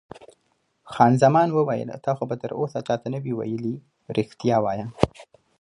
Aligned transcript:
خان 0.93 1.13
زمان 1.23 1.47
وویل: 1.51 1.89
تا 2.05 2.11
خو 2.17 2.23
به 2.29 2.35
تراوسه 2.41 2.79
چا 2.87 2.95
ته 3.01 3.07
نه 3.13 3.19
وي 3.23 3.33
ویلي؟ 3.35 3.75
رښتیا 4.17 4.57
وایه. 4.61 4.87